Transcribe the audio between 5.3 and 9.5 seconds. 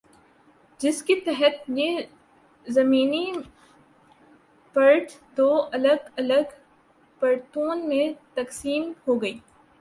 دو الگ الگ پرتوں میں تقسیم ہوگی۔